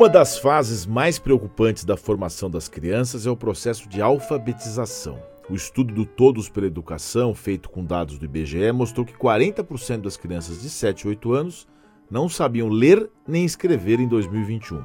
Uma 0.00 0.08
das 0.08 0.38
fases 0.38 0.86
mais 0.86 1.18
preocupantes 1.18 1.84
da 1.84 1.96
formação 1.96 2.48
das 2.48 2.68
crianças 2.68 3.26
é 3.26 3.30
o 3.30 3.36
processo 3.36 3.88
de 3.88 4.00
alfabetização. 4.00 5.18
O 5.50 5.56
estudo 5.56 5.92
do 5.92 6.06
Todos 6.06 6.48
pela 6.48 6.68
Educação, 6.68 7.34
feito 7.34 7.68
com 7.68 7.84
dados 7.84 8.16
do 8.16 8.24
IBGE, 8.24 8.70
mostrou 8.70 9.04
que 9.04 9.12
40% 9.12 10.02
das 10.02 10.16
crianças 10.16 10.62
de 10.62 10.70
7 10.70 11.04
a 11.04 11.10
8 11.10 11.32
anos 11.32 11.66
não 12.08 12.28
sabiam 12.28 12.68
ler 12.68 13.10
nem 13.26 13.44
escrever 13.44 13.98
em 13.98 14.06
2021. 14.06 14.84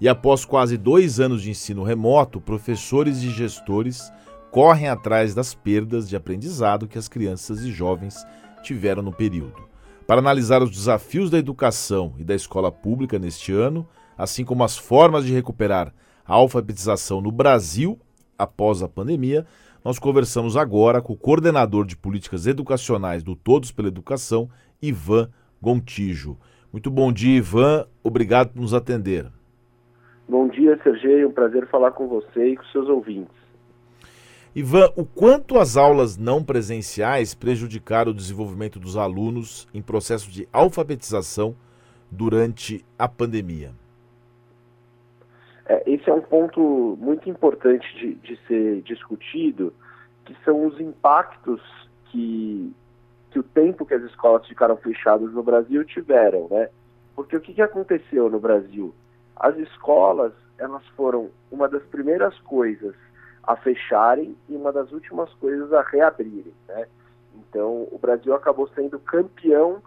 E 0.00 0.08
após 0.08 0.46
quase 0.46 0.78
dois 0.78 1.20
anos 1.20 1.42
de 1.42 1.50
ensino 1.50 1.82
remoto, 1.82 2.40
professores 2.40 3.18
e 3.22 3.28
gestores 3.28 4.10
correm 4.50 4.88
atrás 4.88 5.34
das 5.34 5.52
perdas 5.52 6.08
de 6.08 6.16
aprendizado 6.16 6.88
que 6.88 6.96
as 6.96 7.06
crianças 7.06 7.60
e 7.60 7.70
jovens 7.70 8.24
tiveram 8.62 9.02
no 9.02 9.12
período. 9.12 9.68
Para 10.06 10.20
analisar 10.20 10.62
os 10.62 10.70
desafios 10.70 11.28
da 11.28 11.36
educação 11.36 12.14
e 12.16 12.24
da 12.24 12.34
escola 12.34 12.72
pública 12.72 13.18
neste 13.18 13.52
ano, 13.52 13.86
assim 14.18 14.44
como 14.44 14.64
as 14.64 14.76
formas 14.76 15.24
de 15.24 15.32
recuperar 15.32 15.94
a 16.26 16.34
alfabetização 16.34 17.20
no 17.20 17.30
Brasil 17.30 17.98
após 18.36 18.82
a 18.82 18.88
pandemia, 18.88 19.46
nós 19.84 19.98
conversamos 19.98 20.56
agora 20.56 21.00
com 21.00 21.12
o 21.12 21.16
coordenador 21.16 21.86
de 21.86 21.96
políticas 21.96 22.46
educacionais 22.46 23.22
do 23.22 23.36
Todos 23.36 23.70
pela 23.70 23.88
Educação, 23.88 24.50
Ivan 24.82 25.30
Gontijo. 25.62 26.36
Muito 26.72 26.90
bom 26.90 27.12
dia, 27.12 27.38
Ivan. 27.38 27.86
Obrigado 28.02 28.50
por 28.50 28.60
nos 28.60 28.74
atender. 28.74 29.26
Bom 30.28 30.48
dia, 30.48 30.78
Sergei. 30.82 31.24
Um 31.24 31.32
prazer 31.32 31.66
falar 31.68 31.92
com 31.92 32.06
você 32.06 32.48
e 32.48 32.56
com 32.56 32.64
seus 32.64 32.88
ouvintes. 32.88 33.34
Ivan, 34.54 34.90
o 34.96 35.04
quanto 35.04 35.58
as 35.58 35.76
aulas 35.76 36.16
não 36.16 36.42
presenciais 36.42 37.34
prejudicaram 37.34 38.10
o 38.10 38.14
desenvolvimento 38.14 38.78
dos 38.78 38.96
alunos 38.96 39.68
em 39.72 39.80
processo 39.80 40.30
de 40.30 40.48
alfabetização 40.52 41.54
durante 42.10 42.84
a 42.98 43.08
pandemia? 43.08 43.72
É, 45.68 45.82
esse 45.86 46.08
é 46.08 46.14
um 46.14 46.22
ponto 46.22 46.96
muito 46.98 47.28
importante 47.28 47.86
de, 47.96 48.14
de, 48.14 48.36
ser 48.46 48.80
discutido, 48.82 49.74
que 50.24 50.34
são 50.42 50.66
os 50.66 50.80
impactos 50.80 51.60
que, 52.06 52.74
que 53.30 53.38
o 53.38 53.42
tempo 53.42 53.84
que 53.84 53.92
as 53.92 54.02
escolas 54.04 54.46
ficaram 54.46 54.78
fechadas 54.78 55.30
no 55.32 55.42
Brasil 55.42 55.84
tiveram, 55.84 56.48
né? 56.50 56.70
Porque 57.14 57.36
o 57.36 57.40
que, 57.40 57.52
que 57.52 57.60
aconteceu 57.60 58.30
no 58.30 58.40
Brasil? 58.40 58.94
As 59.36 59.56
escolas, 59.58 60.32
elas 60.56 60.86
foram 60.96 61.30
uma 61.50 61.68
das 61.68 61.82
primeiras 61.84 62.38
coisas 62.40 62.94
a 63.42 63.54
fecharem 63.54 64.34
e 64.48 64.56
uma 64.56 64.72
das 64.72 64.90
últimas 64.90 65.32
coisas 65.34 65.70
a 65.72 65.82
reabrirem, 65.82 66.54
né? 66.66 66.86
Então, 67.34 67.86
o 67.92 67.98
Brasil 68.00 68.34
acabou 68.34 68.68
sendo 68.68 68.98
campeão 68.98 69.82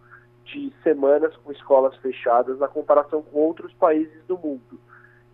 de 0.45 0.71
semanas 0.83 1.35
com 1.37 1.51
escolas 1.51 1.95
fechadas 1.97 2.59
na 2.59 2.67
comparação 2.67 3.23
com 3.23 3.39
outros 3.39 3.73
países 3.73 4.23
do 4.27 4.37
mundo. 4.37 4.79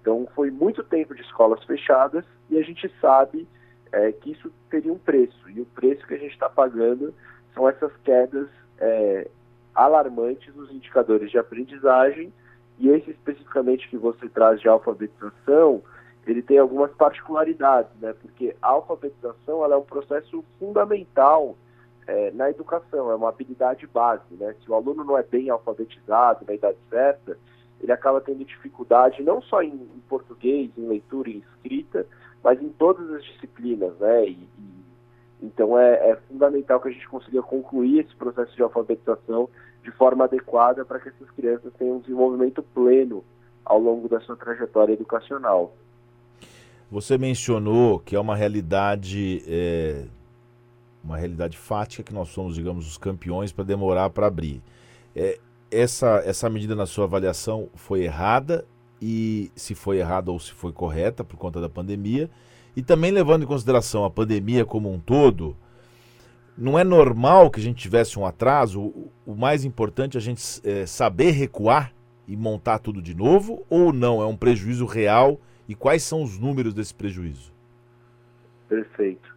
Então, 0.08 0.26
foi 0.34 0.50
muito 0.50 0.86
tempo 0.86 1.14
de 1.14 1.22
escolas 1.22 1.62
fechadas 1.66 2.24
e 2.50 2.58
a 2.58 2.64
gente 2.64 2.90
sabe 3.02 3.46
é, 3.92 4.10
que 4.14 4.32
isso 4.32 4.50
teria 4.70 4.94
um 4.94 4.98
preço. 4.98 5.50
E 5.50 5.60
o 5.60 5.66
preço 5.66 6.08
que 6.08 6.14
a 6.14 6.18
gente 6.18 6.32
está 6.32 6.48
pagando 6.48 7.14
são 7.54 7.68
essas 7.68 7.92
quedas 8.06 8.48
é, 8.80 9.30
alarmantes 9.76 10.56
nos 10.56 10.72
indicadores 10.72 11.30
de 11.30 11.38
aprendizagem. 11.38 12.32
E 12.80 12.88
esse 12.88 13.12
especificamente 13.12 13.90
que 13.90 13.98
você 13.98 14.30
traz 14.30 14.62
de 14.62 14.70
alfabetização, 14.70 15.84
ele 16.26 16.42
tem 16.42 16.58
algumas 16.58 16.92
particularidades, 16.94 17.92
né? 18.00 18.14
Porque 18.14 18.56
a 18.62 18.70
alfabetização 18.70 19.62
ela 19.62 19.76
é 19.76 19.78
um 19.78 19.84
processo 19.84 20.42
fundamental 20.58 21.58
é, 22.08 22.32
na 22.32 22.50
educação, 22.50 23.12
é 23.12 23.16
uma 23.16 23.28
habilidade 23.28 23.86
base, 23.86 24.36
né? 24.40 24.56
Se 24.64 24.72
o 24.72 24.74
aluno 24.74 25.04
não 25.04 25.18
é 25.18 25.24
bem 25.24 25.50
alfabetizado 25.50 26.46
na 26.48 26.54
idade 26.54 26.78
certa, 26.90 27.38
ele 27.82 27.92
acaba 27.92 28.22
tendo 28.22 28.44
dificuldade 28.44 29.24
não 29.24 29.42
só 29.42 29.62
em, 29.62 29.74
em 29.74 30.02
português, 30.10 30.72
em 30.78 30.88
leitura 30.88 31.30
e 31.30 31.40
escrita, 31.40 32.06
mas 32.44 32.62
em 32.62 32.70
todas 32.70 33.10
as 33.12 33.24
disciplinas, 33.24 33.94
né? 34.00 34.28
E, 34.28 34.32
e, 34.32 34.78
então 35.42 35.78
é, 35.78 36.12
é, 36.12 36.16
fundamental 36.28 36.80
que 36.80 36.90
a 36.90 36.92
gente 36.92 37.08
consiga 37.08 37.42
concluir 37.42 38.00
esse 38.00 38.16
processo 38.16 38.56
de 38.56 38.64
alfabetização 38.64 39.50
de 39.84 39.92
forma 39.92 40.26
adequada 40.26 40.84
para 40.84 41.00
que 41.00 41.10
essas 41.10 41.30
crianças 41.32 41.72
tenham 41.78 41.98
um 41.98 42.00
desenvolvimento 42.00 42.64
pleno 42.74 43.24
ao 43.64 43.80
longo 43.80 44.10
da 44.10 44.20
sua 44.22 44.36
trajetória 44.36 44.94
educacional. 44.94 45.74
Você 46.90 47.18
mencionou 47.18 48.00
que 48.00 48.16
é 48.16 48.20
uma 48.20 48.36
realidade, 48.36 49.44
é, 49.46 50.06
uma 51.04 51.18
realidade 51.18 51.58
fática 51.58 52.02
que 52.02 52.14
nós 52.14 52.30
somos, 52.30 52.56
digamos, 52.56 52.88
os 52.88 52.98
campeões 52.98 53.52
para 53.52 53.66
demorar 53.66 54.10
para 54.10 54.28
abrir. 54.28 54.62
É, 55.14 55.38
essa, 55.72 56.22
essa 56.26 56.50
medida 56.50 56.76
na 56.76 56.86
sua 56.86 57.06
avaliação 57.06 57.70
foi 57.76 58.04
errada 58.04 58.66
e 59.02 59.52
se 59.56 59.76
foi 59.76 59.98
errada 59.98 60.32
ou 60.32 60.40
se 60.40 60.54
foi 60.54 60.72
correta 60.72 61.24
por 61.24 61.38
conta 61.38 61.62
da 61.62 61.70
pandemia 61.70 62.30
e 62.76 62.82
também 62.82 63.12
levando 63.12 63.44
em 63.44 63.48
consideração 63.48 64.06
a 64.06 64.10
pandemia 64.10 64.66
como 64.66 64.92
um 64.92 65.00
todo, 65.00 65.56
não 66.58 66.78
é 66.78 66.84
normal 66.84 67.52
que 67.52 67.60
a 67.60 67.64
gente 67.64 67.78
tivesse 67.78 68.18
um 68.18 68.26
atraso? 68.26 68.82
O, 69.26 69.36
mais 69.36 69.64
importante 69.64 70.18
é 70.18 70.20
a 70.20 70.22
gente 70.22 70.44
é, 70.64 70.86
saber 70.86 71.32
recuar 71.32 71.94
e 72.28 72.36
montar 72.36 72.80
tudo 72.80 73.02
de 73.02 73.16
novo 73.16 73.66
ou 73.70 73.94
não? 73.94 74.22
É 74.22 74.26
um 74.26 74.36
prejuízo 74.36 74.86
real 74.86 75.40
e 75.68 75.76
quais 75.76 76.04
são 76.04 76.24
os 76.24 76.40
números 76.40 76.74
desse 76.74 76.94
prejuízo? 76.94 77.54
Perfeito. 78.68 79.37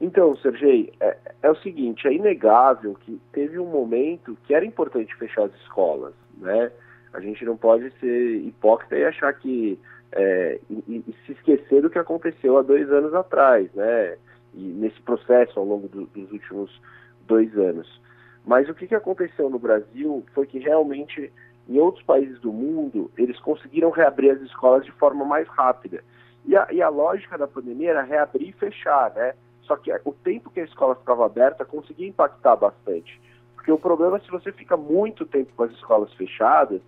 Então, 0.00 0.36
Sergei, 0.36 0.92
é, 1.00 1.16
é, 1.42 1.50
o 1.50 1.56
seguinte, 1.56 2.06
é 2.06 2.12
inegável 2.12 2.94
que 2.94 3.20
teve 3.32 3.58
um 3.58 3.66
momento 3.66 4.36
que 4.44 4.54
era 4.54 4.64
importante 4.64 5.14
fechar 5.16 5.44
as 5.44 5.54
escolas, 5.62 6.14
né? 6.36 6.70
A 7.12 7.20
gente 7.20 7.44
não 7.44 7.56
pode 7.56 7.90
ser 7.98 8.36
hipócrita 8.36 8.96
e 8.96 9.04
achar 9.04 9.32
que 9.32 9.78
é, 10.12 10.60
e, 10.70 11.04
e, 11.06 11.14
se 11.26 11.32
esquecer 11.32 11.82
do 11.82 11.90
que 11.90 11.98
aconteceu 11.98 12.56
há 12.58 12.62
dois 12.62 12.90
anos 12.90 13.12
atrás, 13.12 13.72
né? 13.74 14.16
E 14.54 14.62
nesse 14.62 15.00
processo 15.02 15.58
ao 15.58 15.66
longo 15.66 15.88
do, 15.88 16.06
dos 16.06 16.30
últimos 16.30 16.80
dois 17.26 17.56
anos. 17.58 18.00
Mas 18.46 18.68
o 18.68 18.74
que, 18.74 18.86
que 18.86 18.94
aconteceu 18.94 19.50
no 19.50 19.58
Brasil 19.58 20.24
foi 20.32 20.46
que 20.46 20.58
realmente 20.58 21.32
em 21.68 21.78
outros 21.78 22.04
países 22.04 22.40
do 22.40 22.52
mundo 22.52 23.10
eles 23.18 23.38
conseguiram 23.40 23.90
reabrir 23.90 24.30
as 24.30 24.40
escolas 24.42 24.84
de 24.84 24.92
forma 24.92 25.24
mais 25.24 25.46
rápida. 25.48 26.02
E 26.46 26.56
a, 26.56 26.68
e 26.70 26.80
a 26.80 26.88
lógica 26.88 27.36
da 27.36 27.48
pandemia 27.48 27.90
era 27.90 28.02
reabrir 28.02 28.48
e 28.48 28.52
fechar, 28.52 29.12
né? 29.14 29.34
Só 29.68 29.76
que 29.76 29.92
o 30.04 30.12
tempo 30.12 30.50
que 30.50 30.60
a 30.60 30.64
escola 30.64 30.96
ficava 30.96 31.26
aberta 31.26 31.62
conseguia 31.62 32.08
impactar 32.08 32.56
bastante. 32.56 33.20
Porque 33.54 33.70
o 33.70 33.78
problema 33.78 34.16
é 34.16 34.20
se 34.20 34.30
você 34.30 34.50
fica 34.50 34.78
muito 34.78 35.26
tempo 35.26 35.52
com 35.54 35.64
as 35.64 35.70
escolas 35.72 36.12
fechadas, 36.14 36.80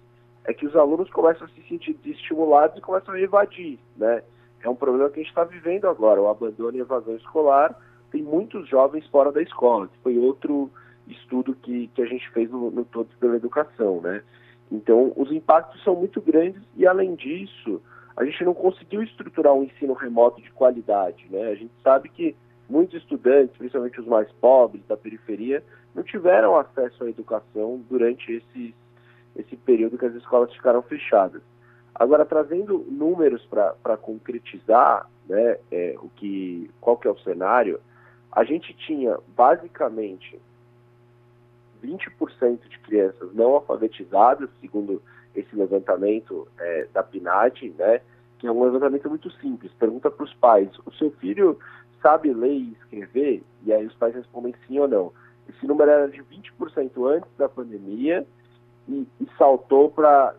é 0.47 0.55
que 0.55 0.67
os 0.67 0.75
alunos 0.75 1.11
começam 1.11 1.47
a 1.47 1.51
se 1.51 1.61
sentir 1.69 1.93
desestimulados 2.03 2.79
e 2.79 2.81
começam 2.81 3.15
a 3.15 3.21
evadir, 3.21 3.79
né? 3.97 4.23
É 4.63 4.69
um 4.69 4.75
problema 4.75 5.11
que 5.11 5.21
a 5.21 5.23
gente 5.23 5.29
está 5.29 5.45
vivendo 5.45 5.87
agora, 5.87 6.21
o 6.21 6.29
abandono 6.29 6.77
e 6.77 6.81
evasão 6.81 7.15
escolar. 7.15 7.79
Tem 8.11 8.23
muitos 8.23 8.67
jovens 8.67 9.07
fora 9.09 9.31
da 9.31 9.43
escola, 9.43 9.89
que 9.89 9.99
foi 9.99 10.19
outro 10.19 10.71
estudo 11.07 11.55
que, 11.55 11.89
que 11.89 12.03
a 12.03 12.07
gente 12.07 12.29
fez 12.31 12.51
no, 12.51 12.71
no 12.71 12.85
pela 12.85 13.37
Educação, 13.37 14.01
né? 14.01 14.23
Então, 14.73 15.13
os 15.17 15.31
impactos 15.31 15.83
são 15.85 15.95
muito 15.95 16.21
grandes 16.21 16.63
e, 16.77 16.87
além 16.87 17.15
disso, 17.15 17.83
a 18.17 18.25
gente 18.25 18.43
não 18.45 18.55
conseguiu 18.55 19.03
estruturar 19.03 19.53
um 19.53 19.65
ensino 19.65 19.93
remoto 19.93 20.41
de 20.41 20.51
qualidade, 20.53 21.27
né? 21.31 21.49
A 21.49 21.55
gente 21.55 21.73
sabe 21.83 22.09
que 22.09 22.35
muitos 22.71 23.03
estudantes, 23.03 23.57
principalmente 23.57 24.01
os 24.01 24.07
mais 24.07 24.31
pobres 24.33 24.87
da 24.87 24.97
periferia, 24.97 25.63
não 25.95 26.03
tiveram 26.03 26.57
acesso 26.57 27.05
à 27.05 27.11
educação 27.11 27.83
durante 27.91 28.33
esse, 28.33 28.75
esse 29.37 29.57
período 29.57 29.99
que 29.99 30.07
as 30.07 30.15
escolas 30.15 30.53
ficaram 30.55 30.81
fechadas. 30.83 31.43
Agora, 31.95 32.25
trazendo 32.25 32.79
números 32.89 33.45
para 33.47 33.97
concretizar 33.97 35.11
né, 35.29 35.59
é, 35.71 35.97
o 36.01 36.09
que, 36.11 36.71
qual 36.81 36.97
que 36.97 37.09
é 37.09 37.11
o 37.11 37.19
cenário, 37.19 37.81
a 38.33 38.45
gente 38.45 38.73
tinha 38.75 39.19
basicamente 39.37 40.41
20% 41.85 42.69
de 42.69 42.79
crianças 42.79 43.35
não 43.35 43.55
alfabetizadas, 43.55 44.49
segundo 44.61 45.03
esse 45.35 45.55
levantamento 45.55 46.47
é, 46.59 46.87
da 46.93 47.03
PNAD, 47.03 47.75
né, 47.77 48.01
que 48.39 48.47
é 48.47 48.53
um 48.53 48.65
levantamento 48.65 49.09
muito 49.09 49.31
simples. 49.33 49.73
Pergunta 49.75 50.11
para 50.11 50.25
os 50.25 50.35
pais: 50.35 50.71
o 50.87 50.93
seu 50.93 51.11
filho 51.13 51.59
sabe 52.03 52.33
ler 52.33 52.53
e 52.53 52.73
escrever? 52.73 53.43
E 53.65 53.73
aí 53.73 53.87
os 53.87 53.95
pais 53.95 54.15
respondem 54.15 54.55
sim 54.67 54.79
ou 54.79 54.89
não. 54.89 55.13
Esse 55.49 55.67
número 55.67 55.91
era 55.91 56.09
de 56.09 56.23
20% 56.23 57.07
antes 57.09 57.31
da 57.37 57.49
pandemia 57.49 58.27
e, 58.89 59.07
e 59.21 59.29
saltou 59.37 59.91
para 59.91 60.35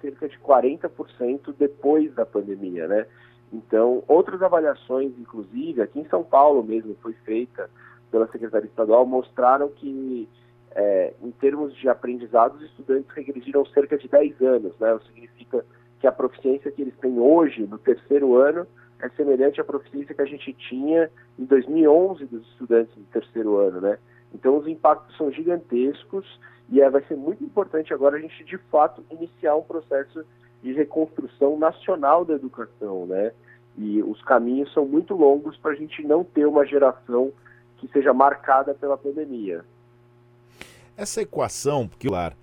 cerca 0.00 0.28
de 0.28 0.38
40% 0.38 1.54
depois 1.58 2.12
da 2.14 2.26
pandemia, 2.26 2.86
né? 2.88 3.06
Então, 3.52 4.02
outras 4.06 4.40
avaliações, 4.42 5.12
inclusive, 5.18 5.82
aqui 5.82 6.00
em 6.00 6.08
São 6.08 6.22
Paulo 6.22 6.62
mesmo, 6.62 6.96
foi 7.02 7.12
feita 7.24 7.68
pela 8.10 8.28
Secretaria 8.28 8.68
Estadual, 8.68 9.04
mostraram 9.04 9.68
que, 9.68 10.28
é, 10.72 11.14
em 11.20 11.30
termos 11.32 11.74
de 11.74 11.88
aprendizado, 11.88 12.56
os 12.56 12.62
estudantes 12.62 13.10
regrediram 13.12 13.64
cerca 13.66 13.98
de 13.98 14.08
10 14.08 14.40
anos, 14.40 14.78
né? 14.78 14.94
O 14.94 15.00
que 15.00 15.06
significa 15.08 15.64
que 16.00 16.06
a 16.06 16.12
proficiência 16.12 16.70
que 16.70 16.82
eles 16.82 16.96
têm 16.98 17.18
hoje, 17.18 17.66
no 17.66 17.78
terceiro 17.78 18.36
ano, 18.36 18.66
é 19.02 19.08
semelhante 19.10 19.60
à 19.60 19.64
proficiência 19.64 20.14
que 20.14 20.22
a 20.22 20.26
gente 20.26 20.52
tinha 20.52 21.10
em 21.38 21.44
2011 21.44 22.26
dos 22.26 22.46
estudantes 22.48 22.94
do 22.94 23.04
terceiro 23.04 23.56
ano, 23.56 23.80
né? 23.80 23.98
Então 24.34 24.58
os 24.58 24.66
impactos 24.66 25.16
são 25.16 25.30
gigantescos 25.30 26.26
e 26.68 26.80
é, 26.80 26.88
vai 26.88 27.02
ser 27.04 27.16
muito 27.16 27.42
importante 27.42 27.92
agora 27.92 28.16
a 28.16 28.20
gente 28.20 28.44
de 28.44 28.58
fato 28.70 29.04
iniciar 29.10 29.56
um 29.56 29.62
processo 29.62 30.24
de 30.62 30.72
reconstrução 30.72 31.58
nacional 31.58 32.24
da 32.24 32.34
educação, 32.34 33.06
né? 33.06 33.32
E 33.76 34.02
os 34.02 34.22
caminhos 34.22 34.72
são 34.72 34.86
muito 34.86 35.14
longos 35.14 35.56
para 35.56 35.72
a 35.72 35.74
gente 35.74 36.02
não 36.02 36.22
ter 36.22 36.46
uma 36.46 36.66
geração 36.66 37.32
que 37.78 37.88
seja 37.88 38.12
marcada 38.12 38.74
pela 38.74 38.96
pandemia. 38.96 39.64
Essa 40.96 41.22
equação, 41.22 41.88
porque, 41.88 42.08
claro, 42.08 42.36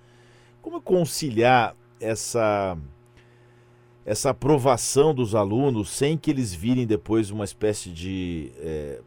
como 0.62 0.82
conciliar 0.82 1.76
essa 2.00 2.76
essa 4.08 4.30
aprovação 4.30 5.14
dos 5.14 5.36
alunos 5.36 5.90
sem 5.90 6.18
que 6.18 6.32
eles 6.32 6.56
virem 6.56 6.88
depois 6.88 7.30
uma 7.30 7.44
espécie 7.44 7.90
de, 7.90 8.54
é, 8.58 9.02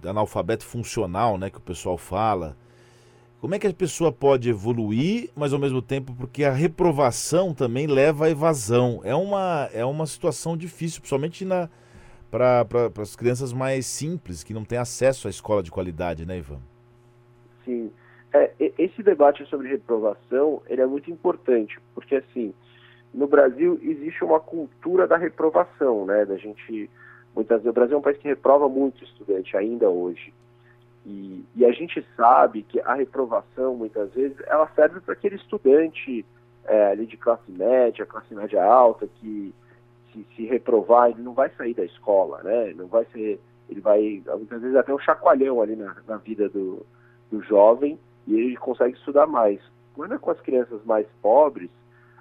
de 0.00 0.08
analfabeto 0.08 0.64
funcional, 0.64 1.36
né, 1.36 1.50
que 1.50 1.58
o 1.58 1.60
pessoal 1.60 1.98
fala? 1.98 2.56
Como 3.42 3.54
é 3.54 3.58
que 3.58 3.66
a 3.66 3.74
pessoa 3.74 4.10
pode 4.10 4.48
evoluir, 4.48 5.28
mas 5.36 5.52
ao 5.52 5.58
mesmo 5.58 5.82
tempo, 5.82 6.14
porque 6.14 6.44
a 6.44 6.50
reprovação 6.50 7.52
também 7.52 7.86
leva 7.86 8.24
à 8.24 8.30
evasão. 8.30 9.02
É 9.04 9.14
uma, 9.14 9.68
é 9.70 9.84
uma 9.84 10.06
situação 10.06 10.56
difícil, 10.56 11.02
principalmente 11.02 11.46
para 12.30 12.64
pra, 12.64 12.90
as 13.02 13.14
crianças 13.14 13.52
mais 13.52 13.84
simples, 13.84 14.42
que 14.42 14.54
não 14.54 14.64
têm 14.64 14.78
acesso 14.78 15.28
à 15.28 15.30
escola 15.30 15.62
de 15.62 15.70
qualidade, 15.70 16.24
né, 16.24 16.38
Ivan? 16.38 16.60
Sim. 17.66 17.90
É, 18.32 18.50
esse 18.78 19.02
debate 19.02 19.44
sobre 19.50 19.68
reprovação 19.68 20.62
ele 20.68 20.80
é 20.80 20.86
muito 20.86 21.10
importante, 21.10 21.78
porque 21.94 22.16
assim, 22.16 22.54
no 23.18 23.26
Brasil 23.26 23.80
existe 23.82 24.22
uma 24.22 24.38
cultura 24.38 25.08
da 25.08 25.16
reprovação, 25.16 26.06
né? 26.06 26.24
Da 26.24 26.36
gente, 26.36 26.88
muitas 27.34 27.58
vezes, 27.58 27.70
o 27.70 27.74
Brasil 27.74 27.96
é 27.96 27.98
um 27.98 28.02
país 28.02 28.16
que 28.16 28.28
reprova 28.28 28.68
muito 28.68 29.02
estudante 29.02 29.56
ainda 29.56 29.90
hoje. 29.90 30.32
E, 31.04 31.44
e, 31.56 31.64
a 31.64 31.72
gente 31.72 32.06
sabe 32.16 32.62
que 32.62 32.80
a 32.80 32.94
reprovação, 32.94 33.74
muitas 33.74 34.12
vezes, 34.12 34.36
ela 34.46 34.68
serve 34.68 35.00
para 35.00 35.14
aquele 35.14 35.34
estudante 35.34 36.24
é, 36.64 36.92
ali 36.92 37.06
de 37.06 37.16
classe 37.16 37.50
média, 37.50 38.06
classe 38.06 38.32
média 38.32 38.62
alta, 38.62 39.08
que 39.16 39.52
se, 40.12 40.24
se, 40.36 40.46
reprovar, 40.46 41.10
ele 41.10 41.22
não 41.22 41.32
vai 41.32 41.50
sair 41.56 41.74
da 41.74 41.84
escola, 41.84 42.40
né? 42.44 42.72
Não 42.76 42.86
vai 42.86 43.04
ser, 43.06 43.40
ele 43.68 43.80
vai, 43.80 44.22
muitas 44.28 44.62
vezes, 44.62 44.76
até 44.76 44.94
um 44.94 44.98
chacoalhão 45.00 45.60
ali 45.60 45.74
na, 45.74 45.96
na 46.06 46.18
vida 46.18 46.48
do, 46.48 46.86
do 47.32 47.42
jovem 47.42 47.98
e 48.28 48.34
ele 48.38 48.56
consegue 48.56 48.96
estudar 48.96 49.26
mais. 49.26 49.60
Quando 49.94 50.14
é 50.14 50.18
com 50.18 50.30
as 50.30 50.40
crianças 50.40 50.84
mais 50.84 51.06
pobres, 51.20 51.68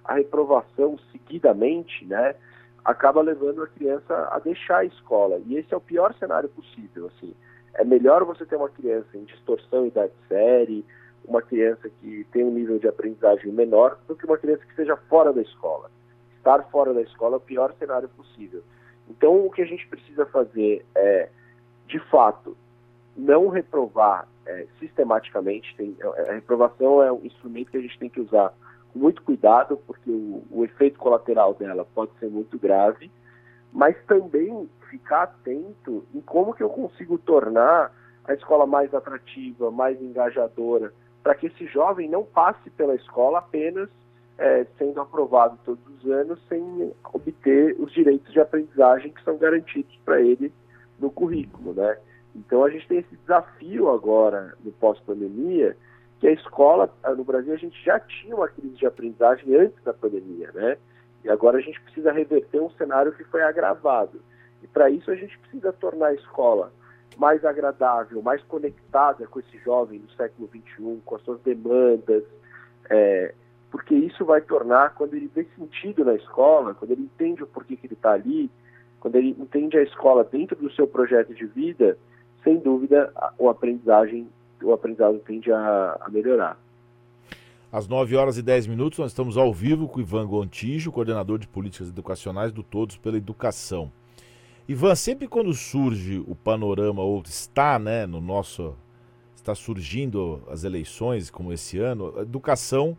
a 0.07 0.15
reprovação 0.15 0.97
seguidamente, 1.11 2.05
né, 2.05 2.35
acaba 2.83 3.21
levando 3.21 3.61
a 3.61 3.67
criança 3.67 4.29
a 4.31 4.39
deixar 4.39 4.79
a 4.79 4.85
escola. 4.85 5.39
E 5.45 5.57
esse 5.57 5.73
é 5.73 5.77
o 5.77 5.81
pior 5.81 6.13
cenário 6.15 6.49
possível, 6.49 7.07
assim 7.07 7.35
é 7.77 7.85
melhor 7.85 8.25
você 8.25 8.45
ter 8.45 8.55
uma 8.55 8.69
criança 8.69 9.15
em 9.15 9.23
distorção 9.23 9.85
idade 9.85 10.11
série, 10.27 10.83
uma 11.23 11.41
criança 11.41 11.89
que 11.89 12.25
tem 12.31 12.43
um 12.43 12.51
nível 12.51 12.79
de 12.79 12.87
aprendizagem 12.87 13.51
menor, 13.51 13.97
do 14.07 14.15
que 14.15 14.25
uma 14.25 14.37
criança 14.37 14.63
que 14.63 14.71
esteja 14.71 14.97
fora 15.07 15.31
da 15.31 15.41
escola. 15.41 15.89
Estar 16.37 16.63
fora 16.71 16.93
da 16.93 17.01
escola 17.01 17.35
é 17.35 17.37
o 17.37 17.41
pior 17.41 17.73
cenário 17.77 18.09
possível. 18.09 18.63
Então, 19.09 19.45
o 19.45 19.51
que 19.51 19.61
a 19.61 19.65
gente 19.65 19.87
precisa 19.87 20.25
fazer 20.25 20.85
é, 20.95 21.29
de 21.87 21.99
fato, 22.09 22.57
não 23.15 23.47
reprovar 23.47 24.27
é, 24.45 24.65
sistematicamente. 24.79 25.75
Tem, 25.75 25.95
a 26.29 26.33
reprovação 26.33 27.03
é 27.03 27.11
um 27.11 27.23
instrumento 27.23 27.71
que 27.71 27.77
a 27.77 27.81
gente 27.81 27.99
tem 27.99 28.09
que 28.09 28.21
usar 28.21 28.53
muito 28.97 29.21
cuidado, 29.21 29.77
porque 29.85 30.09
o, 30.09 30.43
o 30.51 30.65
efeito 30.65 30.99
colateral 30.99 31.53
dela 31.53 31.85
pode 31.93 32.11
ser 32.19 32.29
muito 32.29 32.57
grave 32.59 33.09
mas 33.71 33.95
também 34.05 34.69
ficar 34.89 35.23
atento 35.23 36.05
em 36.13 36.21
como 36.21 36.53
que 36.53 36.63
eu 36.63 36.69
consigo 36.69 37.17
tornar 37.17 37.93
a 38.25 38.33
escola 38.33 38.65
mais 38.65 38.93
atrativa, 38.93 39.71
mais 39.71 40.01
engajadora, 40.01 40.93
para 41.21 41.35
que 41.35 41.47
esse 41.47 41.65
jovem 41.67 42.09
não 42.09 42.23
passe 42.23 42.69
pela 42.71 42.95
escola 42.95 43.39
apenas 43.39 43.89
é, 44.37 44.65
sendo 44.77 45.01
aprovado 45.01 45.59
todos 45.65 45.83
os 45.87 46.11
anos 46.11 46.39
sem 46.47 46.91
obter 47.13 47.75
os 47.79 47.91
direitos 47.91 48.31
de 48.31 48.39
aprendizagem 48.39 49.11
que 49.11 49.23
são 49.23 49.37
garantidos 49.37 49.95
para 50.05 50.21
ele 50.21 50.51
no 50.99 51.11
currículo, 51.11 51.73
né? 51.73 51.97
Então 52.35 52.63
a 52.63 52.69
gente 52.69 52.87
tem 52.87 52.99
esse 52.99 53.15
desafio 53.17 53.89
agora 53.89 54.55
no 54.63 54.71
pós-pandemia, 54.71 55.75
que 56.19 56.27
a 56.27 56.31
escola 56.31 56.91
no 57.15 57.23
Brasil 57.23 57.53
a 57.53 57.57
gente 57.57 57.83
já 57.83 57.99
tinha 57.99 58.35
uma 58.35 58.47
crise 58.47 58.75
de 58.75 58.85
aprendizagem 58.85 59.55
antes 59.55 59.83
da 59.83 59.93
pandemia, 59.93 60.51
né? 60.53 60.77
E 61.23 61.29
agora 61.29 61.57
a 61.57 61.61
gente 61.61 61.79
precisa 61.81 62.11
reverter 62.11 62.61
um 62.61 62.69
cenário 62.71 63.11
que 63.11 63.23
foi 63.25 63.43
agravado. 63.43 64.21
E 64.63 64.67
para 64.67 64.89
isso 64.89 65.11
a 65.11 65.15
gente 65.15 65.37
precisa 65.39 65.71
tornar 65.73 66.07
a 66.07 66.13
escola 66.13 66.71
mais 67.17 67.43
agradável, 67.43 68.21
mais 68.21 68.41
conectada 68.43 69.27
com 69.27 69.39
esse 69.39 69.57
jovem 69.59 69.99
do 69.99 70.11
século 70.11 70.47
XXI, 70.47 71.01
com 71.03 71.15
as 71.15 71.21
suas 71.23 71.39
demandas, 71.41 72.23
é, 72.89 73.33
porque 73.71 73.95
isso 73.95 74.23
vai 74.23 74.41
tornar, 74.41 74.93
quando 74.93 75.15
ele 75.15 75.29
vê 75.33 75.45
sentido 75.55 76.05
na 76.05 76.15
escola, 76.15 76.73
quando 76.73 76.91
ele 76.91 77.03
entende 77.03 77.43
o 77.43 77.47
porquê 77.47 77.75
que 77.75 77.87
ele 77.87 77.93
está 77.93 78.13
ali, 78.13 78.49
quando 78.99 79.15
ele 79.15 79.35
entende 79.37 79.77
a 79.77 79.83
escola 79.83 80.23
dentro 80.23 80.55
do 80.55 80.71
seu 80.71 80.87
projeto 80.87 81.33
de 81.33 81.45
vida, 81.45 81.97
sem 82.43 82.57
dúvida 82.57 83.11
o 83.37 83.49
aprendizagem, 83.49 84.27
o 84.61 84.73
aprendizado 84.73 85.19
tende 85.19 85.51
a, 85.51 85.97
a 86.01 86.09
melhorar. 86.09 86.57
Às 87.71 87.87
9 87.87 88.15
horas 88.15 88.37
e 88.37 88.41
10 88.41 88.67
minutos, 88.67 88.99
nós 88.99 89.11
estamos 89.11 89.37
ao 89.37 89.53
vivo 89.53 89.87
com 89.87 89.99
Ivan 89.99 90.25
Gontijo, 90.25 90.91
coordenador 90.91 91.37
de 91.37 91.47
políticas 91.47 91.89
educacionais 91.89 92.51
do 92.51 92.63
Todos 92.63 92.97
pela 92.97 93.17
Educação. 93.17 93.91
Ivan, 94.69 94.95
sempre 94.95 95.27
quando 95.27 95.53
surge 95.53 96.23
o 96.27 96.35
panorama, 96.35 97.01
ou 97.01 97.21
está 97.25 97.77
né, 97.77 98.05
no 98.05 98.21
nosso. 98.21 98.75
está 99.35 99.53
surgindo 99.53 100.41
as 100.49 100.63
eleições, 100.63 101.29
como 101.29 101.51
esse 101.53 101.77
ano, 101.77 102.13
a 102.17 102.21
educação 102.21 102.97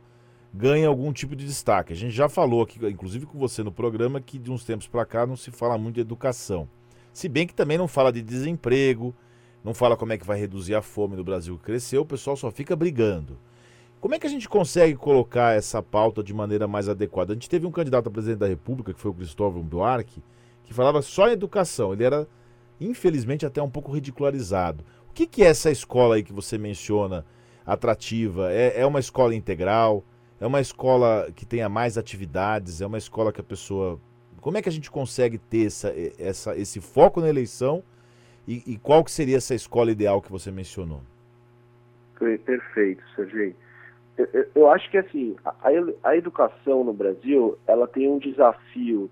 ganha 0.52 0.88
algum 0.88 1.12
tipo 1.12 1.36
de 1.36 1.44
destaque. 1.44 1.92
A 1.92 1.96
gente 1.96 2.14
já 2.14 2.28
falou 2.28 2.62
aqui, 2.62 2.78
inclusive 2.86 3.26
com 3.26 3.38
você 3.38 3.62
no 3.62 3.72
programa, 3.72 4.20
que 4.20 4.38
de 4.38 4.50
uns 4.50 4.64
tempos 4.64 4.86
para 4.86 5.04
cá 5.04 5.26
não 5.26 5.36
se 5.36 5.50
fala 5.50 5.76
muito 5.76 5.96
de 5.96 6.00
educação. 6.00 6.68
Se 7.12 7.28
bem 7.28 7.46
que 7.46 7.54
também 7.54 7.78
não 7.78 7.88
fala 7.88 8.12
de 8.12 8.22
desemprego, 8.22 9.14
não 9.68 9.74
fala 9.74 9.98
como 9.98 10.14
é 10.14 10.18
que 10.18 10.26
vai 10.26 10.40
reduzir 10.40 10.74
a 10.74 10.80
fome 10.80 11.14
no 11.14 11.22
Brasil 11.22 11.58
que 11.58 11.64
cresceu, 11.64 12.00
o 12.00 12.06
pessoal 12.06 12.34
só 12.38 12.50
fica 12.50 12.74
brigando. 12.74 13.38
Como 14.00 14.14
é 14.14 14.18
que 14.18 14.26
a 14.26 14.30
gente 14.30 14.48
consegue 14.48 14.96
colocar 14.96 15.54
essa 15.54 15.82
pauta 15.82 16.22
de 16.22 16.32
maneira 16.32 16.66
mais 16.66 16.88
adequada? 16.88 17.32
A 17.32 17.34
gente 17.34 17.50
teve 17.50 17.66
um 17.66 17.70
candidato 17.70 18.06
a 18.06 18.10
presidente 18.10 18.38
da 18.38 18.46
República, 18.46 18.94
que 18.94 19.00
foi 19.00 19.10
o 19.10 19.14
Cristóvão 19.14 19.62
Buarque, 19.62 20.22
que 20.64 20.72
falava 20.72 21.02
só 21.02 21.28
em 21.28 21.32
educação. 21.32 21.92
Ele 21.92 22.02
era, 22.02 22.26
infelizmente, 22.80 23.44
até 23.44 23.60
um 23.60 23.68
pouco 23.68 23.92
ridicularizado. 23.92 24.82
O 25.10 25.12
que, 25.12 25.26
que 25.26 25.44
é 25.44 25.48
essa 25.48 25.70
escola 25.70 26.14
aí 26.14 26.22
que 26.22 26.32
você 26.32 26.56
menciona, 26.56 27.26
atrativa? 27.66 28.50
É, 28.50 28.80
é 28.80 28.86
uma 28.86 29.00
escola 29.00 29.34
integral? 29.34 30.02
É 30.40 30.46
uma 30.46 30.62
escola 30.62 31.28
que 31.36 31.44
tenha 31.44 31.68
mais 31.68 31.98
atividades? 31.98 32.80
É 32.80 32.86
uma 32.86 32.96
escola 32.96 33.34
que 33.34 33.40
a 33.42 33.44
pessoa. 33.44 34.00
Como 34.40 34.56
é 34.56 34.62
que 34.62 34.68
a 34.70 34.72
gente 34.72 34.90
consegue 34.90 35.36
ter 35.36 35.66
essa, 35.66 35.92
essa, 36.18 36.56
esse 36.56 36.80
foco 36.80 37.20
na 37.20 37.28
eleição? 37.28 37.82
E, 38.48 38.64
e 38.66 38.78
qual 38.78 39.04
que 39.04 39.10
seria 39.12 39.36
essa 39.36 39.54
escola 39.54 39.92
ideal 39.92 40.20
que 40.20 40.32
você 40.32 40.50
mencionou? 40.50 41.02
Perfeito, 42.18 43.02
Sergei 43.14 43.54
eu, 44.54 44.68
acho 44.70 44.90
que 44.90 44.98
assim, 44.98 45.36
a, 45.44 45.54
a 46.02 46.16
educação 46.16 46.82
no 46.82 46.92
Brasil, 46.92 47.56
ela 47.66 47.86
tem 47.86 48.08
um 48.08 48.18
desafio 48.18 49.10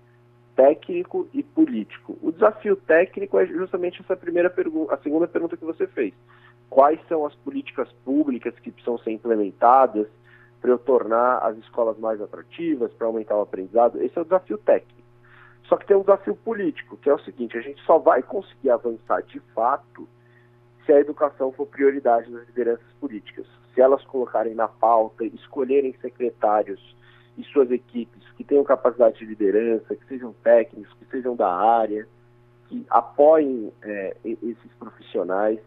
técnico 0.55 1.27
e 1.33 1.43
político. 1.43 2.17
O 2.21 2.31
desafio 2.31 2.75
técnico 2.75 3.39
é 3.39 3.45
justamente 3.45 4.01
essa 4.01 4.15
primeira 4.15 4.49
pergunta, 4.49 4.93
a 4.93 4.97
segunda 4.97 5.27
pergunta 5.27 5.55
que 5.55 5.63
você 5.63 5.87
fez. 5.87 6.13
Quais 6.69 6.99
são 7.07 7.25
as 7.25 7.33
políticas 7.35 7.89
públicas 8.03 8.53
que 8.59 8.71
precisam 8.71 8.97
ser 8.97 9.11
implementadas 9.11 10.07
para 10.59 10.71
eu 10.71 10.77
tornar 10.77 11.37
as 11.37 11.57
escolas 11.57 11.97
mais 11.97 12.19
atrativas, 12.19 12.91
para 12.93 13.07
aumentar 13.07 13.37
o 13.37 13.41
aprendizado? 13.41 14.01
Esse 14.01 14.17
é 14.17 14.21
o 14.21 14.25
desafio 14.25 14.57
técnico. 14.57 14.96
Só 15.67 15.77
que 15.77 15.85
tem 15.85 15.97
um 15.97 16.01
desafio 16.01 16.35
político, 16.35 16.97
que 16.97 17.09
é 17.09 17.13
o 17.13 17.19
seguinte: 17.19 17.57
a 17.57 17.61
gente 17.61 17.81
só 17.83 17.97
vai 17.97 18.23
conseguir 18.23 18.69
avançar 18.69 19.21
de 19.23 19.39
fato 19.53 20.07
se 20.85 20.91
a 20.93 20.99
educação 20.99 21.51
for 21.51 21.67
prioridade 21.67 22.31
das 22.31 22.47
lideranças 22.47 22.87
políticas 22.99 23.45
se 23.77 23.81
elas 23.81 24.03
colocarem 24.05 24.55
na 24.55 24.67
pauta, 24.67 25.23
escolherem 25.23 25.95
secretários 26.01 26.81
e 27.37 27.43
suas 27.43 27.69
equipes 27.69 28.27
que 28.31 28.43
tenham 28.43 28.63
capacidade 28.63 29.19
de 29.19 29.25
liderança, 29.25 29.95
que 29.95 30.03
sejam 30.07 30.33
técnicos, 30.43 30.91
que 30.93 31.05
sejam 31.11 31.35
da 31.35 31.47
área, 31.47 32.07
que 32.67 32.83
apoiem 32.89 33.71
é, 33.83 34.17
esses 34.25 34.73
profissionais. 34.79 35.59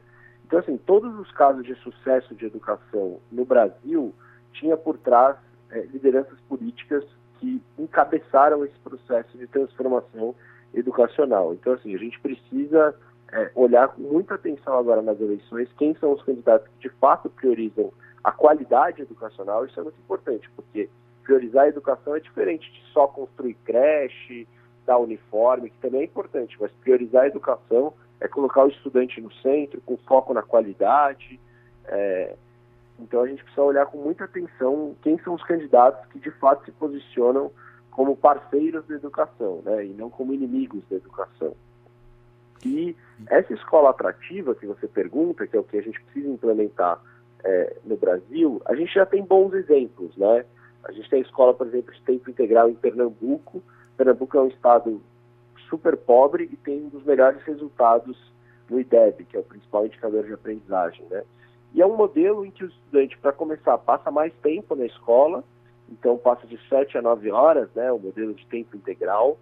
Então, 0.44 0.58
assim, 0.58 0.76
todos 0.76 1.16
os 1.20 1.30
casos 1.30 1.64
de 1.64 1.76
sucesso 1.76 2.34
de 2.34 2.46
educação 2.46 3.20
no 3.30 3.44
Brasil 3.44 4.12
tinha 4.54 4.76
por 4.76 4.98
trás 4.98 5.36
é, 5.70 5.82
lideranças 5.82 6.40
políticas 6.48 7.04
que 7.40 7.62
encabeçaram 7.78 8.64
esse 8.64 8.78
processo 8.78 9.36
de 9.36 9.46
transformação 9.46 10.34
educacional. 10.74 11.54
Então, 11.54 11.72
assim, 11.72 11.94
a 11.94 11.98
gente 11.98 12.20
precisa 12.20 12.94
é, 13.32 13.50
olhar 13.54 13.88
com 13.88 14.02
muita 14.02 14.34
atenção 14.34 14.78
agora 14.78 15.02
nas 15.02 15.20
eleições 15.20 15.68
quem 15.78 15.94
são 15.96 16.12
os 16.12 16.22
candidatos 16.22 16.68
que 16.68 16.88
de 16.88 16.94
fato 16.96 17.30
priorizam 17.30 17.92
a 18.22 18.30
qualidade 18.30 19.02
educacional. 19.02 19.64
Isso 19.64 19.80
é 19.80 19.82
muito 19.82 19.98
importante, 19.98 20.48
porque 20.54 20.88
priorizar 21.24 21.64
a 21.64 21.68
educação 21.68 22.14
é 22.14 22.20
diferente 22.20 22.70
de 22.70 22.82
só 22.92 23.06
construir 23.06 23.54
creche, 23.64 24.46
dar 24.86 24.98
uniforme, 24.98 25.70
que 25.70 25.78
também 25.78 26.02
é 26.02 26.04
importante, 26.04 26.56
mas 26.60 26.70
priorizar 26.82 27.24
a 27.24 27.28
educação 27.28 27.94
é 28.20 28.28
colocar 28.28 28.64
o 28.64 28.68
estudante 28.68 29.20
no 29.20 29.32
centro, 29.34 29.80
com 29.80 29.96
foco 29.96 30.34
na 30.34 30.42
qualidade. 30.42 31.40
É, 31.86 32.36
então 33.02 33.22
a 33.22 33.26
gente 33.26 33.42
precisa 33.42 33.62
olhar 33.62 33.86
com 33.86 33.98
muita 33.98 34.24
atenção 34.24 34.94
quem 35.02 35.18
são 35.18 35.34
os 35.34 35.42
candidatos 35.44 36.04
que 36.10 36.18
de 36.18 36.30
fato 36.32 36.64
se 36.64 36.72
posicionam 36.72 37.50
como 37.90 38.16
parceiros 38.16 38.86
da 38.86 38.94
educação, 38.94 39.62
né, 39.64 39.86
e 39.86 39.88
não 39.90 40.08
como 40.08 40.32
inimigos 40.32 40.82
da 40.88 40.96
educação. 40.96 41.54
E 42.64 42.94
essa 43.28 43.52
escola 43.52 43.90
atrativa 43.90 44.54
que 44.54 44.66
você 44.66 44.86
pergunta, 44.86 45.46
que 45.46 45.56
é 45.56 45.60
o 45.60 45.64
que 45.64 45.78
a 45.78 45.82
gente 45.82 46.00
precisa 46.02 46.28
implementar 46.28 47.00
é, 47.42 47.76
no 47.84 47.96
Brasil, 47.96 48.60
a 48.66 48.74
gente 48.74 48.92
já 48.92 49.06
tem 49.06 49.24
bons 49.24 49.54
exemplos, 49.54 50.14
né? 50.16 50.44
A 50.84 50.92
gente 50.92 51.08
tem 51.08 51.20
a 51.20 51.22
escola, 51.22 51.54
por 51.54 51.66
exemplo, 51.66 51.92
de 51.92 52.02
tempo 52.02 52.30
integral 52.30 52.68
em 52.68 52.74
Pernambuco. 52.74 53.62
Pernambuco 53.96 54.36
é 54.36 54.42
um 54.42 54.48
estado 54.48 55.00
super 55.68 55.96
pobre 55.96 56.48
e 56.52 56.56
tem 56.56 56.82
um 56.82 56.88
dos 56.88 57.04
melhores 57.04 57.42
resultados 57.42 58.16
no 58.68 58.80
IDEB, 58.80 59.24
que 59.24 59.36
é 59.36 59.40
o 59.40 59.44
principal 59.44 59.86
indicador 59.86 60.24
de 60.24 60.32
aprendizagem, 60.32 61.04
né? 61.10 61.22
E 61.74 61.80
é 61.80 61.86
um 61.86 61.96
modelo 61.96 62.44
em 62.44 62.50
que 62.50 62.64
o 62.64 62.68
estudante, 62.68 63.16
para 63.18 63.32
começar, 63.32 63.78
passa 63.78 64.10
mais 64.10 64.32
tempo 64.42 64.74
na 64.74 64.86
escola, 64.86 65.44
então 65.90 66.16
passa 66.18 66.46
de 66.46 66.58
7 66.68 66.98
a 66.98 67.02
9 67.02 67.30
horas, 67.30 67.68
né, 67.74 67.90
o 67.92 67.98
modelo 67.98 68.34
de 68.34 68.46
tempo 68.46 68.76
integral. 68.76 69.38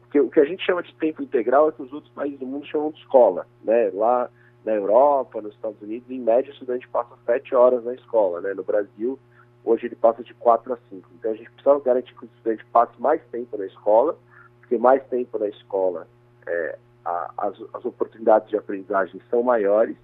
Porque 0.00 0.20
o 0.20 0.28
que 0.28 0.40
a 0.40 0.44
gente 0.44 0.64
chama 0.64 0.82
de 0.82 0.92
tempo 0.96 1.22
integral 1.22 1.68
é 1.68 1.72
que 1.72 1.82
os 1.82 1.92
outros 1.92 2.12
países 2.12 2.38
do 2.40 2.46
mundo 2.46 2.66
chamam 2.66 2.90
de 2.90 2.98
escola, 2.98 3.46
né? 3.62 3.90
Lá 3.94 4.28
na 4.64 4.72
Europa, 4.72 5.40
nos 5.40 5.54
Estados 5.54 5.80
Unidos, 5.80 6.10
em 6.10 6.18
média 6.18 6.50
o 6.50 6.52
estudante 6.52 6.88
passa 6.88 7.14
7 7.24 7.54
horas 7.54 7.84
na 7.84 7.94
escola, 7.94 8.40
né? 8.40 8.52
No 8.52 8.64
Brasil, 8.64 9.18
hoje 9.64 9.86
ele 9.86 9.94
passa 9.94 10.24
de 10.24 10.34
4 10.34 10.72
a 10.72 10.78
5. 10.88 11.08
Então 11.14 11.30
a 11.30 11.34
gente 11.34 11.50
precisa 11.52 11.78
garantir 11.80 12.12
que 12.14 12.24
o 12.24 12.26
estudante 12.26 12.66
passe 12.72 13.00
mais 13.00 13.22
tempo 13.30 13.56
na 13.56 13.66
escola, 13.66 14.18
porque 14.58 14.76
mais 14.76 15.00
tempo 15.06 15.38
na 15.38 15.46
escola 15.46 16.08
é, 16.46 16.78
a, 17.04 17.32
as, 17.38 17.54
as 17.72 17.84
oportunidades 17.84 18.48
de 18.50 18.56
aprendizagem 18.56 19.20
são 19.30 19.44
maiores, 19.44 19.96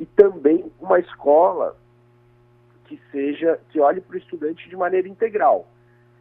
e 0.00 0.06
também 0.06 0.72
uma 0.80 0.98
escola 0.98 1.76
que 2.86 2.98
seja, 3.12 3.60
que 3.68 3.78
olhe 3.78 4.00
para 4.00 4.16
o 4.16 4.18
estudante 4.18 4.66
de 4.68 4.74
maneira 4.74 5.06
integral. 5.06 5.68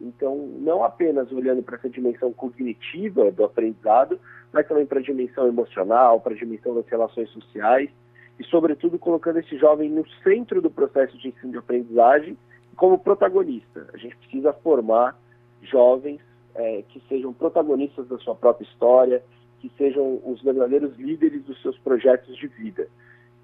Então, 0.01 0.35
não 0.59 0.83
apenas 0.83 1.31
olhando 1.31 1.63
para 1.63 1.77
essa 1.77 1.89
dimensão 1.89 2.31
cognitiva 2.33 3.31
do 3.31 3.45
aprendizado, 3.45 4.19
mas 4.51 4.67
também 4.67 4.85
para 4.85 4.99
a 4.99 5.01
dimensão 5.01 5.47
emocional, 5.47 6.19
para 6.19 6.33
a 6.33 6.37
dimensão 6.37 6.75
das 6.75 6.85
relações 6.87 7.29
sociais 7.29 7.89
e, 8.37 8.43
sobretudo, 8.43 8.99
colocando 8.99 9.39
esse 9.39 9.57
jovem 9.57 9.89
no 9.89 10.07
centro 10.23 10.61
do 10.61 10.69
processo 10.69 11.17
de 11.17 11.29
ensino 11.29 11.53
de 11.53 11.57
aprendizagem 11.57 12.37
como 12.75 12.99
protagonista. 12.99 13.87
A 13.93 13.97
gente 13.97 14.15
precisa 14.17 14.51
formar 14.53 15.17
jovens 15.61 16.19
é, 16.53 16.83
que 16.89 17.01
sejam 17.07 17.33
protagonistas 17.33 18.07
da 18.07 18.17
sua 18.19 18.35
própria 18.35 18.65
história, 18.65 19.23
que 19.59 19.71
sejam 19.77 20.21
os 20.25 20.41
verdadeiros 20.41 20.97
líderes 20.97 21.43
dos 21.43 21.61
seus 21.61 21.77
projetos 21.79 22.35
de 22.37 22.47
vida. 22.47 22.87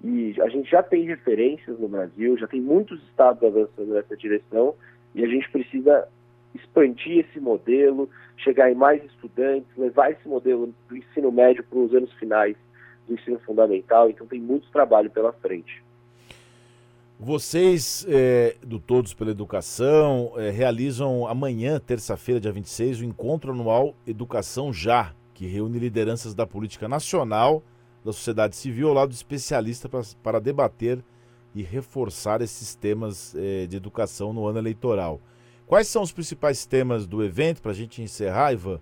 E 0.04 0.34
a 0.40 0.48
gente 0.48 0.70
já 0.70 0.82
tem 0.82 1.04
referências 1.04 1.78
no 1.78 1.88
Brasil, 1.88 2.36
já 2.36 2.46
tem 2.46 2.60
muitos 2.60 3.02
estados 3.04 3.42
avançando 3.42 3.94
nessa 3.94 4.16
direção, 4.16 4.74
e 5.14 5.24
a 5.24 5.28
gente 5.28 5.50
precisa 5.50 6.06
expandir 6.54 7.26
esse 7.26 7.40
modelo, 7.40 8.08
chegar 8.36 8.70
em 8.70 8.74
mais 8.74 9.02
estudantes, 9.04 9.68
levar 9.76 10.10
esse 10.10 10.26
modelo 10.28 10.74
do 10.88 10.96
ensino 10.96 11.32
médio 11.32 11.64
para 11.64 11.78
os 11.78 11.94
anos 11.94 12.12
finais 12.14 12.56
do 13.06 13.14
ensino 13.14 13.38
fundamental. 13.40 14.10
Então 14.10 14.26
tem 14.26 14.40
muito 14.40 14.70
trabalho 14.70 15.10
pela 15.10 15.32
frente. 15.32 15.82
Vocês 17.18 18.06
é, 18.10 18.56
do 18.62 18.78
Todos 18.78 19.14
pela 19.14 19.30
Educação 19.30 20.34
é, 20.36 20.50
realizam 20.50 21.26
amanhã, 21.26 21.80
terça-feira, 21.80 22.38
dia 22.38 22.52
26, 22.52 23.00
o 23.00 23.04
encontro 23.04 23.52
anual 23.52 23.94
Educação 24.06 24.70
Já, 24.70 25.14
que 25.32 25.46
reúne 25.46 25.78
lideranças 25.78 26.34
da 26.34 26.46
política 26.46 26.86
nacional, 26.86 27.62
da 28.06 28.12
sociedade 28.12 28.54
civil, 28.54 28.88
ao 28.88 28.94
lado 28.94 29.08
de 29.10 29.16
especialistas 29.16 29.90
pra, 29.90 30.00
para 30.22 30.40
debater 30.40 31.02
e 31.54 31.62
reforçar 31.62 32.40
esses 32.40 32.74
temas 32.74 33.34
é, 33.34 33.66
de 33.66 33.76
educação 33.76 34.32
no 34.32 34.46
ano 34.46 34.58
eleitoral. 34.58 35.20
Quais 35.66 35.88
são 35.88 36.02
os 36.02 36.12
principais 36.12 36.64
temas 36.64 37.06
do 37.06 37.24
evento, 37.24 37.60
para 37.60 37.72
a 37.72 37.74
gente 37.74 38.00
encerrar, 38.00 38.52
Ivan? 38.52 38.80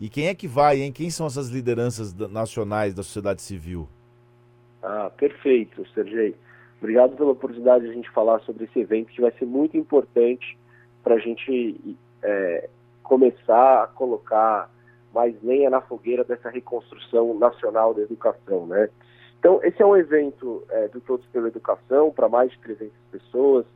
E 0.00 0.08
quem 0.08 0.28
é 0.28 0.34
que 0.34 0.48
vai, 0.48 0.80
hein? 0.80 0.90
Quem 0.90 1.10
são 1.10 1.26
essas 1.26 1.48
lideranças 1.48 2.14
nacionais 2.14 2.94
da 2.94 3.02
sociedade 3.02 3.42
civil? 3.42 3.86
Ah, 4.82 5.10
perfeito, 5.14 5.86
Sergei. 5.94 6.34
Obrigado 6.78 7.16
pela 7.16 7.32
oportunidade 7.32 7.84
de 7.84 7.90
a 7.90 7.94
gente 7.94 8.10
falar 8.10 8.40
sobre 8.40 8.64
esse 8.64 8.78
evento, 8.78 9.12
que 9.12 9.20
vai 9.20 9.32
ser 9.32 9.44
muito 9.44 9.76
importante 9.76 10.58
para 11.02 11.16
a 11.16 11.18
gente 11.18 11.96
é, 12.22 12.68
começar 13.02 13.84
a 13.84 13.86
colocar 13.86 14.70
mais 15.14 15.40
lenha 15.42 15.70
na 15.70 15.80
fogueira 15.80 16.24
dessa 16.24 16.50
reconstrução 16.50 17.38
nacional 17.38 17.94
da 17.94 18.02
educação, 18.02 18.66
né? 18.66 18.88
Então, 19.38 19.60
esse 19.62 19.80
é 19.82 19.86
um 19.86 19.96
evento 19.96 20.64
é, 20.70 20.88
do 20.88 21.00
Todos 21.02 21.26
pela 21.26 21.48
Educação, 21.48 22.10
para 22.10 22.30
mais 22.30 22.50
de 22.50 22.58
300 22.60 22.92
pessoas, 23.12 23.66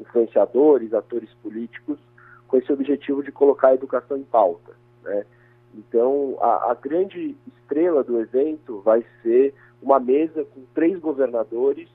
influenciadores, 0.00 0.94
atores 0.94 1.28
políticos, 1.42 1.98
com 2.46 2.56
esse 2.56 2.72
objetivo 2.72 3.22
de 3.22 3.30
colocar 3.30 3.68
a 3.68 3.74
educação 3.74 4.16
em 4.16 4.24
pauta. 4.24 4.72
Né? 5.04 5.26
Então, 5.74 6.38
a, 6.40 6.70
a, 6.70 6.74
grande 6.74 7.36
estrela 7.46 8.02
do 8.02 8.18
evento 8.18 8.80
vai 8.80 9.04
ser 9.22 9.54
uma 9.82 10.00
mesa 10.00 10.44
com 10.44 10.62
três 10.74 10.98
governadores, 10.98 11.88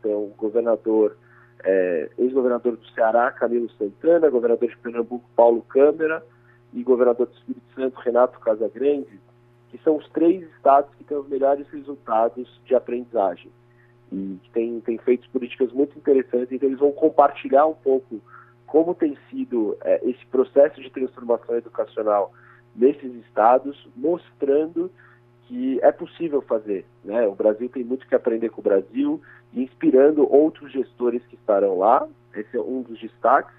então, 0.00 0.24
o 0.24 0.34
governador, 0.36 1.14
é, 1.62 2.08
ex-governador 2.16 2.76
do 2.76 2.86
Ceará, 2.92 3.30
Camilo 3.32 3.68
Santana, 3.72 4.30
governador 4.30 4.66
de 4.66 4.78
Pernambuco, 4.78 5.28
Paulo 5.36 5.60
Câmara, 5.68 6.24
e 6.72 6.82
governador 6.82 7.26
do 7.26 7.34
Espírito 7.34 7.74
Santo, 7.74 7.98
Renato 8.00 8.38
Casagrande, 8.40 9.20
que 9.70 9.78
são 9.78 9.96
os 9.96 10.08
três 10.10 10.42
estados 10.54 10.94
que 10.96 11.04
têm 11.04 11.16
os 11.16 11.28
melhores 11.28 11.68
resultados 11.68 12.60
de 12.64 12.74
aprendizagem 12.74 13.50
e 14.10 14.38
que 14.42 14.50
tem, 14.50 14.80
tem 14.80 14.98
feito 14.98 15.28
políticas 15.30 15.72
muito 15.72 15.96
interessantes, 15.98 16.50
então 16.50 16.68
eles 16.68 16.80
vão 16.80 16.92
compartilhar 16.92 17.66
um 17.66 17.74
pouco 17.74 18.20
como 18.66 18.94
tem 18.94 19.16
sido 19.30 19.76
é, 19.82 20.00
esse 20.08 20.24
processo 20.26 20.80
de 20.80 20.90
transformação 20.90 21.56
educacional 21.56 22.32
nesses 22.74 23.14
estados, 23.24 23.88
mostrando 23.96 24.90
que 25.46 25.80
é 25.82 25.90
possível 25.90 26.42
fazer. 26.42 26.84
Né? 27.02 27.26
O 27.26 27.34
Brasil 27.34 27.68
tem 27.70 27.82
muito 27.82 28.06
que 28.06 28.14
aprender 28.14 28.50
com 28.50 28.60
o 28.60 28.64
Brasil 28.64 29.20
inspirando 29.54 30.30
outros 30.30 30.70
gestores 30.70 31.24
que 31.26 31.34
estarão 31.34 31.78
lá, 31.78 32.06
esse 32.34 32.56
é 32.56 32.60
um 32.60 32.82
dos 32.82 33.00
destaques. 33.00 33.54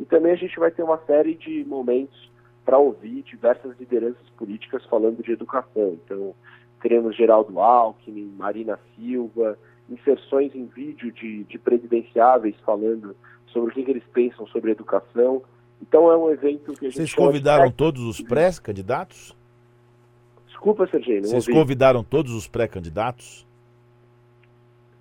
E 0.00 0.04
também 0.04 0.32
a 0.32 0.36
gente 0.36 0.58
vai 0.58 0.70
ter 0.70 0.82
uma 0.82 0.98
série 1.04 1.34
de 1.34 1.64
momentos 1.64 2.30
para 2.66 2.78
ouvir 2.78 3.22
diversas 3.22 3.78
lideranças 3.78 4.28
políticas 4.36 4.84
falando 4.86 5.22
de 5.22 5.30
educação. 5.30 5.96
Então, 6.04 6.34
teremos 6.82 7.16
Geraldo 7.16 7.60
Alckmin, 7.60 8.34
Marina 8.36 8.78
Silva, 8.94 9.56
inserções 9.88 10.54
em 10.54 10.66
vídeo 10.66 11.12
de, 11.12 11.44
de 11.44 11.58
presidenciáveis 11.58 12.56
falando 12.66 13.16
sobre 13.46 13.70
o 13.70 13.72
que, 13.72 13.84
que 13.84 13.90
eles 13.92 14.04
pensam 14.12 14.46
sobre 14.48 14.72
educação. 14.72 15.42
Então 15.80 16.10
é 16.10 16.16
um 16.16 16.30
evento 16.30 16.72
que 16.74 16.86
a 16.86 16.88
gente. 16.88 16.96
Vocês 16.96 17.14
convidaram 17.14 17.70
todos 17.70 18.02
os 18.02 18.20
pré-candidatos? 18.20 19.36
Desculpa, 20.48 20.86
Sergei. 20.88 21.20
Vocês 21.20 21.46
ouvi. 21.46 21.60
convidaram 21.60 22.02
todos 22.02 22.32
os 22.32 22.48
pré-candidatos? 22.48 23.46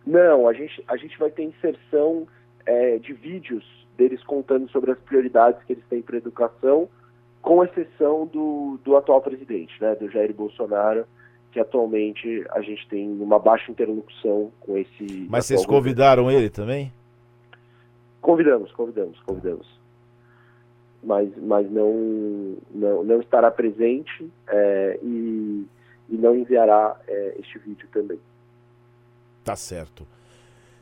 Não, 0.05 0.47
a 0.47 0.53
gente, 0.53 0.83
a 0.87 0.95
gente 0.97 1.17
vai 1.17 1.31
ter 1.31 1.43
inserção 1.43 2.27
é, 2.65 2.99
de 2.99 3.13
vídeos 3.13 3.65
deles 3.97 4.23
contando 4.23 4.69
sobre 4.69 4.91
as 4.91 4.99
prioridades 4.99 5.63
que 5.63 5.73
eles 5.73 5.83
têm 5.89 6.01
para 6.01 6.15
a 6.15 6.19
educação, 6.19 6.87
com 7.45 7.63
exceção 7.63 8.25
do, 8.25 8.79
do 8.83 8.97
atual 8.97 9.21
presidente, 9.21 9.71
né, 9.79 9.93
do 9.93 10.09
Jair 10.09 10.33
Bolsonaro, 10.33 11.05
que 11.51 11.59
atualmente 11.59 12.43
a 12.49 12.59
gente 12.59 12.85
tem 12.89 13.07
uma 13.21 13.37
baixa 13.37 13.71
interlocução 13.71 14.51
com 14.59 14.75
esse. 14.75 15.27
Mas 15.29 15.45
vocês 15.45 15.63
convidaram 15.63 16.23
governo. 16.23 16.41
ele 16.41 16.49
também? 16.49 16.91
Convidamos, 18.19 18.71
convidamos, 18.71 19.19
convidamos. 19.21 19.79
Mas, 21.03 21.29
mas 21.37 21.71
não, 21.71 22.57
não, 22.71 23.03
não 23.03 23.21
estará 23.21 23.51
presente 23.51 24.27
é, 24.47 24.99
e, 25.03 25.67
e 26.09 26.17
não 26.17 26.35
enviará 26.35 26.99
é, 27.07 27.35
este 27.39 27.59
vídeo 27.59 27.87
também. 27.93 28.19
Tá 29.43 29.55
certo. 29.55 30.07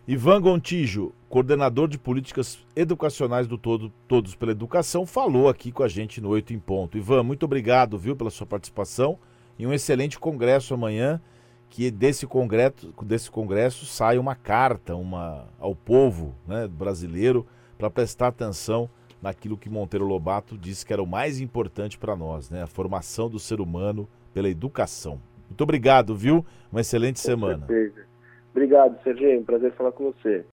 Ivan 0.05 0.41
Gontijo, 0.41 1.13
coordenador 1.29 1.87
de 1.87 1.97
políticas 1.97 2.59
educacionais 2.75 3.47
do 3.47 3.57
Todo, 3.57 3.89
Todos 4.05 4.35
pela 4.35 4.51
Educação, 4.51 5.05
falou 5.05 5.47
aqui 5.47 5.71
com 5.71 5.81
a 5.81 5.87
gente 5.87 6.19
no 6.19 6.27
Oito 6.27 6.53
em 6.53 6.59
Ponto. 6.59 6.97
Ivan, 6.97 7.23
muito 7.23 7.43
obrigado, 7.43 7.97
viu, 7.97 8.13
pela 8.13 8.29
sua 8.29 8.45
participação 8.45 9.17
e 9.57 9.65
um 9.65 9.71
excelente 9.71 10.19
congresso 10.19 10.73
amanhã, 10.73 11.21
que 11.69 11.89
desse 11.89 12.27
congresso, 12.27 12.93
desse 13.03 13.31
congresso 13.31 13.85
sai 13.85 14.17
uma 14.17 14.35
carta 14.35 14.93
uma, 14.93 15.47
ao 15.57 15.73
povo 15.73 16.35
né, 16.45 16.67
brasileiro 16.67 17.47
para 17.77 17.89
prestar 17.89 18.27
atenção 18.27 18.89
naquilo 19.21 19.57
que 19.57 19.69
Monteiro 19.69 20.05
Lobato 20.05 20.57
disse 20.57 20.85
que 20.85 20.91
era 20.91 21.01
o 21.01 21.07
mais 21.07 21.39
importante 21.39 21.97
para 21.97 22.13
nós, 22.13 22.49
né, 22.49 22.61
a 22.61 22.67
formação 22.67 23.29
do 23.29 23.39
ser 23.39 23.61
humano 23.61 24.05
pela 24.33 24.49
educação. 24.49 25.21
Muito 25.49 25.61
obrigado, 25.61 26.13
viu? 26.13 26.45
Uma 26.69 26.81
excelente 26.81 27.21
Com 27.21 27.25
semana. 27.25 27.65
Certeza. 27.65 28.12
Obrigado, 28.53 29.01
Serginho. 29.03 29.43
Prazer 29.43 29.73
falar 29.73 29.91
com 29.91 30.11
você. 30.11 30.45